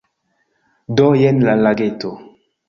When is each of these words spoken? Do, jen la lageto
Do, 1.01 1.05
jen 1.25 1.43
la 1.49 1.55
lageto 1.61 2.15